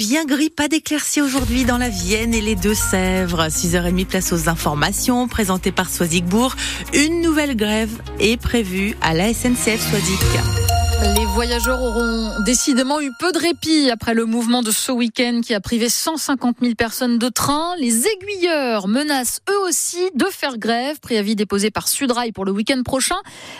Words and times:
bien 0.00 0.24
gris, 0.24 0.48
pas 0.48 0.66
d'éclaircies 0.66 1.20
aujourd'hui 1.20 1.66
dans 1.66 1.76
la 1.76 1.90
Vienne 1.90 2.32
et 2.32 2.40
les 2.40 2.54
Deux-Sèvres. 2.54 3.48
6h30 3.48 4.06
place 4.06 4.32
aux 4.32 4.48
informations 4.48 5.28
présentées 5.28 5.72
par 5.72 5.90
Soisigbourg. 5.90 6.56
Une 6.94 7.20
nouvelle 7.20 7.54
grève 7.54 7.90
est 8.18 8.40
prévue 8.40 8.96
à 9.02 9.12
la 9.12 9.34
SNCF 9.34 9.90
Soisig. 9.90 10.59
Les 11.02 11.24
voyageurs 11.24 11.80
auront 11.80 12.42
décidément 12.44 13.00
eu 13.00 13.10
peu 13.18 13.32
de 13.32 13.38
répit 13.38 13.90
après 13.90 14.12
le 14.12 14.26
mouvement 14.26 14.60
de 14.60 14.70
ce 14.70 14.92
week-end 14.92 15.40
qui 15.42 15.54
a 15.54 15.60
privé 15.60 15.88
150 15.88 16.56
000 16.60 16.74
personnes 16.74 17.18
de 17.18 17.28
train. 17.30 17.74
Les 17.78 18.02
aiguilleurs 18.06 18.86
menacent 18.86 19.40
eux 19.48 19.66
aussi 19.66 20.10
de 20.14 20.26
faire 20.26 20.58
grève. 20.58 21.00
Préavis 21.00 21.36
déposé 21.36 21.70
par 21.70 21.88
Sudrail 21.88 22.32
pour 22.32 22.44
le 22.44 22.52
week-end 22.52 22.82
prochain, 22.82 23.14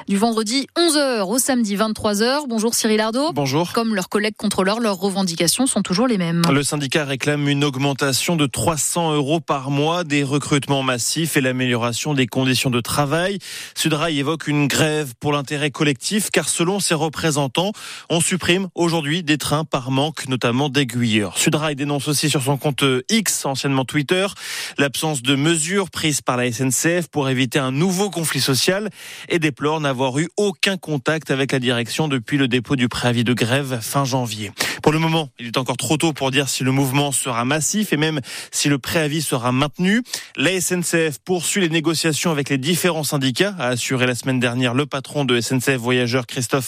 du 0.07 0.19
vendredi 0.19 0.67
11h 0.77 1.23
au 1.31 1.39
samedi 1.39 1.77
23h. 1.77 2.47
Bonjour 2.47 2.75
Cyril 2.75 3.01
Ardo. 3.01 3.33
Bonjour. 3.33 3.73
Comme 3.73 3.95
leurs 3.95 4.11
collègues 4.11 4.37
contrôleurs, 4.37 4.81
leurs 4.81 4.99
revendications 4.99 5.67
sont 5.67 5.81
toujours 5.81 6.09
les 6.09 6.19
mêmes. 6.19 6.43
Le 6.53 6.63
syndicat 6.63 7.07
réclame 7.07 7.49
une 7.49 7.65
augmentation 7.65 8.37
de 8.37 8.45
300 8.45 9.15
euros 9.15 9.41
par 9.41 9.71
mois, 9.71 10.05
des 10.05 10.25
recrutements 10.25 10.83
massifs 10.83 11.39
et 11.39 11.41
l'amélioration 11.41 12.13
des 12.13 12.27
conditions 12.27 12.69
de 12.69 12.81
travail. 12.81 13.39
Sudrail 13.75 14.19
évoque 14.19 14.47
une 14.47 14.67
grève 14.67 15.15
pour 15.21 15.33
l'intérêt 15.33 15.71
collectif 15.71 16.31
car 16.31 16.51
selon 16.51 16.81
ses 16.81 16.95
représentants, 16.95 17.30
on 18.09 18.21
supprime 18.21 18.69
aujourd'hui 18.75 19.23
des 19.23 19.39
trains 19.39 19.65
par 19.65 19.91
manque, 19.91 20.29
notamment 20.29 20.69
d'aiguilleurs. 20.69 21.39
Sudrail 21.39 21.77
dénonce 21.77 22.09
aussi 22.09 22.31
sur 22.31 22.43
son 22.43 22.57
compte 22.57 22.85
X, 23.09 23.47
anciennement 23.47 23.85
Twitter, 23.85 24.27
l'absence 24.79 25.23
de 25.23 25.35
mesures 25.35 25.91
prises 25.91 26.21
par 26.23 26.37
la 26.37 26.51
SNCF 26.51 27.09
pour 27.09 27.29
éviter 27.29 27.59
un 27.59 27.73
nouveau 27.73 28.11
conflit 28.11 28.41
social 28.41 28.91
et 29.29 29.39
déplore 29.39 29.81
n'avoir 29.81 30.19
eu 30.19 30.29
aucun 30.37 30.77
contact 30.77 31.31
avec 31.31 31.53
la 31.53 31.59
direction 31.59 32.09
depuis 32.09 32.37
le 32.37 32.49
dépôt 32.49 32.77
du 32.77 32.89
préavis 32.89 33.25
de 33.25 33.33
grève 33.33 33.81
fin 33.81 34.05
janvier. 34.05 34.53
Pour 34.83 34.93
le 34.93 34.99
moment, 34.99 35.29
il 35.39 35.47
est 35.47 35.59
encore 35.59 35.77
trop 35.77 35.97
tôt 35.97 36.13
pour 36.13 36.31
dire 36.31 36.49
si 36.49 36.65
le 36.65 36.73
mouvement 36.73 37.13
sera 37.13 37.45
massif 37.45 37.93
et 37.93 37.97
même 37.97 38.21
si 38.51 38.69
le 38.69 38.79
préavis 38.79 39.23
sera 39.23 39.53
maintenu. 39.53 40.03
La 40.37 40.61
SNCF 40.61 41.19
poursuit 41.25 41.61
les 41.61 41.69
négociations 41.69 42.31
avec 42.31 42.49
les 42.49 42.59
différents 42.59 43.05
syndicats, 43.05 43.55
a 43.59 43.69
assuré 43.69 44.07
la 44.07 44.15
semaine 44.15 44.41
dernière 44.41 44.75
le 44.75 44.87
patron 44.87 45.25
de 45.25 45.41
SNCF 45.41 45.77
Voyageurs 45.77 46.27
Christophe 46.27 46.67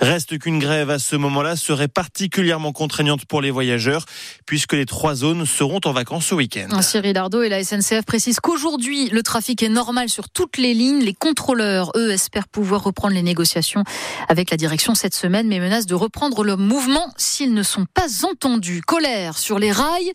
Reste 0.00 0.38
qu'une 0.38 0.58
grève 0.58 0.90
à 0.90 0.98
ce 0.98 1.16
moment-là 1.16 1.56
serait 1.56 1.88
particulièrement 1.88 2.72
contraignante 2.72 3.24
pour 3.24 3.40
les 3.40 3.50
voyageurs 3.50 4.04
puisque 4.46 4.72
les 4.72 4.86
trois 4.86 5.14
zones 5.14 5.46
seront 5.46 5.80
en 5.84 5.92
vacances 5.92 6.26
ce 6.26 6.34
week-end. 6.34 6.80
Cyril 6.82 7.12
Dardo 7.12 7.42
et 7.42 7.48
la 7.48 7.62
SNCF 7.62 8.04
précisent 8.06 8.40
qu'aujourd'hui, 8.40 9.08
le 9.10 9.22
trafic 9.22 9.62
est 9.62 9.68
normal 9.68 10.08
sur 10.08 10.28
toutes 10.28 10.56
les 10.56 10.74
lignes. 10.74 11.02
Les 11.02 11.14
contrôleurs, 11.14 11.92
eux, 11.96 12.10
espèrent 12.10 12.48
pouvoir 12.48 12.82
reprendre 12.82 13.14
les 13.14 13.22
négociations 13.22 13.84
avec 14.28 14.50
la 14.50 14.56
direction 14.56 14.94
cette 14.94 15.14
semaine, 15.14 15.48
mais 15.48 15.60
menacent 15.60 15.86
de 15.86 15.94
reprendre 15.94 16.44
le 16.44 16.56
mouvement 16.56 17.12
s'ils 17.16 17.54
ne 17.54 17.62
sont 17.62 17.86
pas 17.94 18.24
entendus. 18.24 18.82
Colère 18.86 19.38
sur 19.38 19.58
les 19.58 19.72
rails 19.72 20.12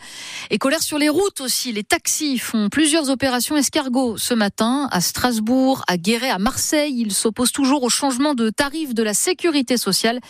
et 0.49 0.57
colère 0.57 0.81
sur 0.81 0.97
les 0.97 1.09
routes 1.09 1.41
aussi. 1.41 1.71
Les 1.71 1.83
taxis 1.83 2.37
font 2.37 2.69
plusieurs 2.69 3.09
opérations 3.09 3.57
escargots 3.57 4.17
ce 4.17 4.33
matin 4.33 4.87
à 4.91 5.01
Strasbourg, 5.01 5.83
à 5.87 5.97
Guéret, 5.97 6.29
à 6.29 6.39
Marseille. 6.39 6.95
Ils 6.97 7.13
s'opposent 7.13 7.51
toujours 7.51 7.83
au 7.83 7.89
changement 7.89 8.33
de 8.33 8.49
tarif 8.49 8.93
de 8.93 9.03
la 9.03 9.13
sécurité 9.27 9.75
sociale 9.75 10.21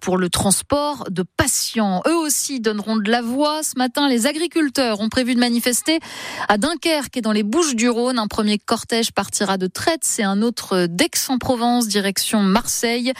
pour 0.00 0.16
le 0.16 0.28
transport 0.28 1.06
de 1.10 1.24
patients. 1.36 2.02
Eux 2.06 2.16
aussi 2.16 2.60
donneront 2.60 2.94
de 2.94 3.10
la 3.10 3.20
voix. 3.20 3.64
Ce 3.64 3.76
matin, 3.76 4.08
les 4.08 4.28
agriculteurs 4.28 5.00
ont 5.00 5.08
prévu 5.08 5.34
de 5.34 5.40
manifester 5.40 5.98
à 6.48 6.56
Dunkerque 6.56 7.16
et 7.16 7.20
dans 7.20 7.32
les 7.32 7.42
Bouches 7.42 7.74
du 7.74 7.88
Rhône. 7.88 8.16
Un 8.16 8.28
premier 8.28 8.58
cortège 8.58 9.10
partira 9.10 9.58
de 9.58 9.66
Traite 9.66 10.08
et 10.20 10.22
un 10.22 10.40
autre 10.40 10.86
d'Aix-en-Provence, 10.86 11.88
direction 11.88 12.42
Marseille. 12.42 13.12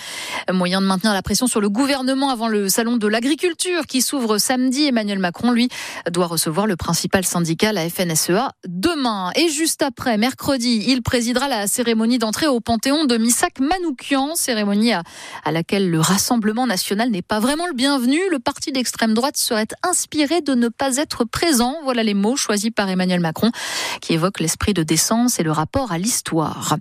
Moyen 0.53 0.81
de 0.81 0.87
maintenir 0.87 1.13
la 1.13 1.23
pression 1.23 1.49
sur 1.49 1.61
le 1.61 1.69
gouvernement 1.69 2.31
avant 2.31 2.47
le 2.47 2.69
salon 2.69 2.97
de 2.97 3.09
l'agriculture 3.09 3.87
qui 3.89 4.03
s'ouvre 4.03 4.39
samedi. 4.39 4.85
Emmanuel 4.85 5.19
Macron, 5.19 5.51
lui, 5.51 5.69
doit 6.13 6.29
recevoir 6.29 6.69
le 6.69 6.77
principal 6.77 7.25
syndicat, 7.25 7.73
la 7.73 7.91
FNSEA, 7.91 8.53
demain. 8.69 9.33
Et 9.35 9.49
juste 9.49 9.83
après, 9.83 10.17
mercredi, 10.17 10.85
il 10.87 11.03
présidera 11.03 11.49
la 11.49 11.67
cérémonie 11.67 12.19
d'entrée 12.19 12.47
au 12.47 12.61
Panthéon 12.61 13.05
de 13.05 13.17
Missak 13.17 13.59
Manoukian, 13.59 14.37
cérémonie 14.37 14.93
à 14.93 15.03
à 15.45 15.53
laquelle 15.53 15.91
le 15.91 16.01
Rassemblement 16.01 16.67
national 16.67 17.11
n'est 17.11 17.23
pas 17.23 17.41
vraiment 17.41 17.67
le 17.67 17.73
bienvenu. 17.73 18.19
Le 18.31 18.39
parti 18.39 18.73
d'extrême 18.73 19.15
droite 19.15 19.37
serait 19.37 19.69
inspiré 19.83 20.41
de 20.41 20.55
ne 20.55 20.69
pas 20.69 20.97
être 20.97 21.25
présent. 21.25 21.77
Voilà 21.85 22.03
les 22.03 22.15
mots 22.15 22.37
choisis 22.37 22.71
par 22.71 22.89
Emmanuel 22.89 23.21
Macron, 23.21 23.51
qui 24.01 24.15
évoque 24.15 24.41
l'esprit 24.41 24.75
de 24.75 24.83
décence 24.83 25.39
et 25.41 25.43
le 25.43 25.53
rapport 25.53 25.93
à 25.93 25.99
l'histoire. 25.99 26.77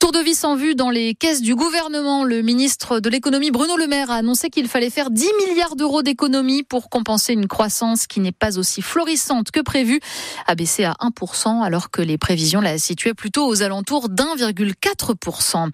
Tour 0.00 0.12
de 0.12 0.20
vis 0.20 0.44
en 0.44 0.56
vue 0.56 0.74
dans 0.74 0.90
les 0.90 1.14
caisses 1.14 1.42
du 1.42 1.54
gouvernement. 1.54 2.24
Le 2.24 2.42
ministre 2.42 3.00
de 3.00 3.08
l'économie 3.08 3.50
Bruno 3.50 3.76
Le 3.76 3.86
Maire 3.86 4.10
a 4.10 4.16
annoncé 4.16 4.50
qu'il 4.50 4.68
fallait 4.68 4.90
faire 4.90 5.10
10 5.10 5.26
milliards 5.46 5.76
d'euros 5.76 6.02
d'économies 6.02 6.62
pour 6.62 6.90
compenser 6.90 7.32
une 7.32 7.48
croissance 7.48 8.06
qui 8.06 8.20
n'est 8.20 8.32
pas 8.32 8.58
aussi 8.58 8.82
florissante 8.82 9.50
que 9.50 9.60
prévu, 9.60 10.00
abaissée 10.46 10.84
à 10.84 10.94
1% 11.00 11.62
alors 11.62 11.90
que 11.90 12.02
les 12.02 12.18
prévisions 12.18 12.60
la 12.60 12.78
situaient 12.78 13.14
plutôt 13.14 13.46
aux 13.46 13.62
alentours 13.62 14.08
d'1,4%. 14.08 15.70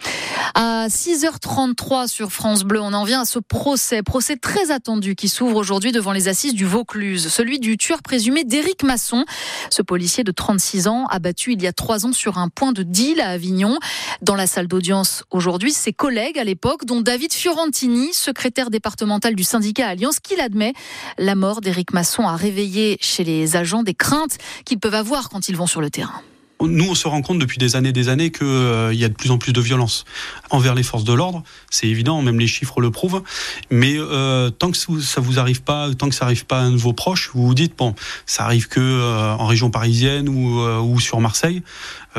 À 0.55 0.87
6h33 0.89 2.04
sur 2.07 2.33
France 2.33 2.65
Bleu, 2.65 2.81
on 2.81 2.93
en 2.93 3.05
vient 3.05 3.23
à 3.23 3.25
ce 3.25 3.39
procès, 3.39 4.03
procès 4.03 4.37
très 4.37 4.71
attendu 4.71 5.15
qui 5.15 5.29
s'ouvre 5.29 5.57
aujourd'hui 5.57 5.93
devant 5.93 6.13
les 6.13 6.29
assises 6.29 6.55
du 6.55 6.65
Vaucluse, 6.65 7.29
celui 7.29 7.59
du 7.59 7.77
tueur 7.77 8.03
présumé 8.03 8.45
d'Éric 8.45 8.83
Masson. 8.83 9.25
Ce 9.71 9.83
policier 9.83 10.25
de 10.25 10.33
36 10.33 10.89
ans, 10.89 11.07
abattu 11.07 11.53
il 11.53 11.63
y 11.63 11.67
a 11.67 11.73
trois 11.73 12.07
ans 12.07 12.13
sur 12.13 12.39
un 12.39 12.49
point 12.49 12.73
de 12.73 12.83
deal 12.83 13.21
à 13.21 13.31
Avignon. 13.31 13.79
Dans 14.23 14.35
la 14.35 14.47
salle 14.47 14.67
d'audience 14.67 15.25
aujourd'hui, 15.31 15.73
ses 15.73 15.93
collègues 15.93 16.39
à 16.39 16.45
l'époque, 16.45 16.85
dont 16.85 17.01
David 17.01 17.33
Fiorentini, 17.33 18.13
secrétaire 18.13 18.71
départemental 18.71 19.35
du 19.35 19.45
syndicat 19.45 19.89
Alliance, 19.89 20.21
qui 20.21 20.37
l'admet, 20.37 20.73
la 21.19 21.35
mort 21.35 21.61
d'Éric 21.61 21.93
Masson 21.93 22.27
a 22.29 22.37
réveillé 22.37 22.99
chez 23.01 23.25
les 23.25 23.57
agents 23.57 23.83
des 23.83 23.95
craintes 23.95 24.39
qu'ils 24.65 24.79
peuvent 24.79 24.95
avoir 24.95 25.29
quand 25.29 25.49
ils 25.49 25.57
vont 25.57 25.67
sur 25.67 25.81
le 25.81 25.91
terrain 25.91 26.23
nous, 26.67 26.91
on 26.91 26.95
se 26.95 27.09
rend 27.09 27.23
compte 27.23 27.39
depuis 27.39 27.59
des 27.59 27.77
années 27.77 27.91
et 27.91 27.93
des 27.93 28.09
années 28.09 28.31
qu'il 28.31 28.47
euh, 28.47 28.95
y 28.95 29.05
a 29.05 29.09
de 29.09 29.15
plus 29.15 29.31
en 29.31 29.39
plus 29.39 29.53
de 29.53 29.61
violence 29.61 30.05
envers 30.51 30.75
les 30.75 30.83
forces 30.83 31.05
de 31.05 31.13
l'ordre. 31.13 31.43
C'est 31.71 31.87
évident, 31.87 32.23
même 32.23 32.39
les 32.39 32.47
chiffres 32.47 32.81
le 32.81 32.91
prouvent. 32.91 33.23
Mais 33.71 33.95
euh, 33.97 34.51
tant 34.51 34.71
que 34.71 34.77
ça 34.77 35.21
vous 35.21 35.39
arrive 35.39 35.63
pas, 35.63 35.93
tant 35.95 36.09
que 36.09 36.15
ça 36.15 36.25
arrive 36.25 36.47
pas 36.47 36.59
à 36.59 36.63
un 36.63 36.71
de 36.71 36.77
vos 36.77 36.93
proches, 36.93 37.31
vous 37.35 37.47
vous 37.47 37.55
dites 37.55 37.77
bon, 37.77 37.95
ça 38.27 38.45
arrive 38.45 38.69
que 38.69 38.81
euh, 38.81 39.35
en 39.35 39.47
région 39.47 39.71
parisienne 39.71 40.29
ou, 40.29 41.01
sur 41.01 41.21
Marseille, 41.21 41.63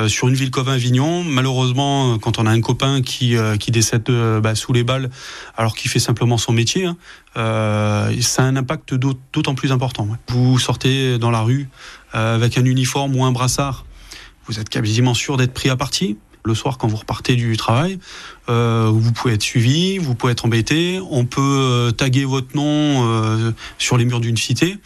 sur 0.07 0.27
une 0.27 0.35
ville 0.35 0.51
comme 0.51 0.67
Avignon. 0.67 1.23
Malheureusement, 1.23 2.19
quand 2.19 2.37
on 2.39 2.45
a 2.45 2.51
un 2.51 2.61
copain 2.61 3.01
qui 3.01 3.35
qui 3.59 3.71
décède 3.71 4.11
bah, 4.41 4.53
sous 4.53 4.73
les 4.73 4.83
balles, 4.83 5.09
alors 5.55 5.75
qu'il 5.75 5.89
fait 5.89 5.99
simplement 5.99 6.37
son 6.37 6.51
métier, 6.51 6.85
hein, 6.85 6.97
ça 7.35 8.43
a 8.43 8.45
un 8.45 8.55
impact 8.55 8.93
d'autant 8.93 9.55
plus 9.55 9.71
important. 9.71 10.07
Vous 10.27 10.59
sortez 10.59 11.17
dans 11.17 11.31
la 11.31 11.41
rue 11.41 11.69
avec 12.11 12.57
un 12.57 12.65
uniforme 12.65 13.15
ou 13.15 13.23
un 13.23 13.31
brassard 13.31 13.85
vous 14.47 14.59
êtes 14.59 14.69
quasiment 14.69 15.13
sûr 15.13 15.37
d'être 15.37 15.53
pris 15.53 15.69
à 15.69 15.75
partie. 15.75 16.17
Le 16.43 16.53
soir, 16.53 16.77
quand 16.77 16.87
vous 16.87 16.97
repartez 16.97 17.35
du 17.35 17.57
travail, 17.57 17.97
euh, 18.49 18.91
vous 18.93 19.11
pouvez 19.11 19.33
être 19.33 19.41
suivi, 19.41 19.97
vous 19.97 20.13
pouvez 20.13 20.33
être 20.33 20.45
embêté, 20.45 20.99
on 21.09 21.25
peut 21.25 21.41
euh, 21.41 21.91
taguer 21.91 22.23
votre 22.23 22.55
nom 22.55 22.63
euh, 22.63 23.51
sur 23.79 23.97
les 23.97 24.05
murs 24.05 24.19
d'une 24.19 24.37
cité. 24.37 24.77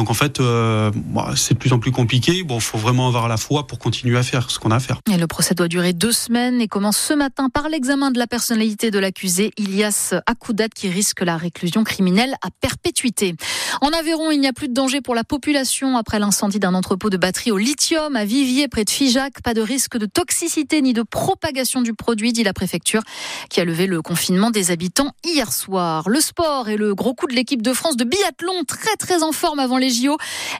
Donc 0.00 0.08
en 0.08 0.14
fait, 0.14 0.40
euh, 0.40 0.90
bah, 0.94 1.32
c'est 1.36 1.52
de 1.52 1.58
plus 1.58 1.74
en 1.74 1.78
plus 1.78 1.92
compliqué. 1.92 2.42
Bon, 2.42 2.54
il 2.54 2.62
faut 2.62 2.78
vraiment 2.78 3.06
avoir 3.06 3.28
la 3.28 3.36
foi 3.36 3.66
pour 3.66 3.78
continuer 3.78 4.16
à 4.16 4.22
faire 4.22 4.50
ce 4.50 4.58
qu'on 4.58 4.70
a 4.70 4.76
à 4.76 4.80
faire. 4.80 4.98
Et 5.12 5.18
le 5.18 5.26
procès 5.26 5.54
doit 5.54 5.68
durer 5.68 5.92
deux 5.92 6.10
semaines 6.10 6.62
et 6.62 6.68
commence 6.68 6.96
ce 6.96 7.12
matin 7.12 7.50
par 7.50 7.68
l'examen 7.68 8.10
de 8.10 8.18
la 8.18 8.26
personnalité 8.26 8.90
de 8.90 8.98
l'accusé, 8.98 9.50
Ilias 9.58 10.14
Akoudat, 10.24 10.70
qui 10.70 10.88
risque 10.88 11.20
la 11.20 11.36
réclusion 11.36 11.84
criminelle 11.84 12.34
à 12.40 12.48
perpétuité. 12.62 13.34
En 13.82 13.90
Aveyron, 13.90 14.30
il 14.30 14.40
n'y 14.40 14.46
a 14.46 14.54
plus 14.54 14.68
de 14.68 14.72
danger 14.72 15.02
pour 15.02 15.14
la 15.14 15.22
population 15.22 15.98
après 15.98 16.18
l'incendie 16.18 16.58
d'un 16.58 16.72
entrepôt 16.72 17.10
de 17.10 17.18
batterie 17.18 17.50
au 17.50 17.58
lithium 17.58 18.16
à 18.16 18.24
Viviers, 18.24 18.68
près 18.68 18.86
de 18.86 18.90
Figeac. 18.90 19.42
Pas 19.42 19.52
de 19.52 19.60
risque 19.60 19.98
de 19.98 20.06
toxicité 20.06 20.80
ni 20.80 20.94
de 20.94 21.02
propagation 21.02 21.82
du 21.82 21.92
produit, 21.92 22.32
dit 22.32 22.42
la 22.42 22.54
préfecture, 22.54 23.02
qui 23.50 23.60
a 23.60 23.66
levé 23.66 23.86
le 23.86 24.00
confinement 24.00 24.50
des 24.50 24.70
habitants 24.70 25.12
hier 25.26 25.52
soir. 25.52 26.08
Le 26.08 26.22
sport 26.22 26.70
et 26.70 26.78
le 26.78 26.94
gros 26.94 27.12
coup 27.12 27.26
de 27.26 27.34
l'équipe 27.34 27.60
de 27.60 27.74
France 27.74 27.98
de 27.98 28.04
biathlon, 28.04 28.64
très 28.66 28.96
très 28.96 29.22
en 29.22 29.32
forme 29.32 29.58
avant 29.58 29.76
les 29.76 29.89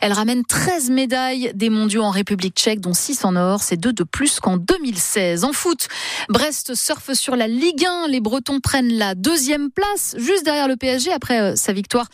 Elle 0.01 0.13
ramène 0.13 0.45
13 0.45 0.91
médailles 0.91 1.53
des 1.55 1.71
mondiaux 1.71 2.03
en 2.03 2.11
République 2.11 2.55
tchèque, 2.57 2.81
dont 2.81 2.95
6 2.95 3.25
en 3.25 3.37
or. 3.37 3.63
C'est 3.63 3.77
deux 3.77 3.93
de 3.93 4.05
plus 4.05 4.41
qu'en 4.41 4.57
2016. 4.57 5.45
En 5.45 5.53
foot, 5.53 5.89
Brest 6.29 6.75
surfe 6.75 7.13
sur 7.13 7.37
la 7.37 7.47
Ligue 7.47 7.85
1. 7.85 8.09
Les 8.09 8.21
Bretons 8.21 8.61
prennent 8.61 8.93
la 8.93 9.15
deuxième 9.15 9.71
place, 9.71 10.15
juste 10.19 10.45
derrière 10.45 10.69
le 10.69 10.77
PSG, 10.77 11.13
après 11.13 11.41
euh, 11.41 11.57
sa 11.57 11.73
victoire 11.73 12.07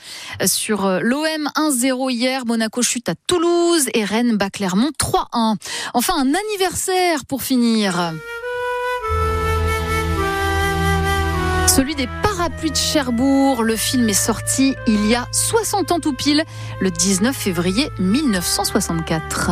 euh, 0.42 0.46
sur 0.46 0.86
euh, 0.86 1.00
l'OM 1.00 1.48
1-0 1.56 2.10
hier. 2.10 2.46
Monaco 2.46 2.82
chute 2.82 3.08
à 3.08 3.14
Toulouse 3.26 3.86
et 3.94 4.04
Rennes 4.04 4.36
bat 4.36 4.50
Clermont 4.50 4.90
3-1. 4.98 5.56
Enfin, 5.94 6.14
un 6.16 6.32
anniversaire 6.34 7.24
pour 7.26 7.42
finir. 7.42 8.12
Celui 11.76 11.94
des 11.94 12.08
parapluies 12.22 12.70
de 12.70 12.76
Cherbourg. 12.76 13.62
Le 13.62 13.76
film 13.76 14.08
est 14.08 14.14
sorti 14.14 14.74
il 14.86 15.06
y 15.06 15.14
a 15.14 15.28
60 15.30 15.92
ans 15.92 16.00
tout 16.00 16.14
pile, 16.14 16.42
le 16.80 16.90
19 16.90 17.36
février 17.36 17.90
1964. 17.98 19.50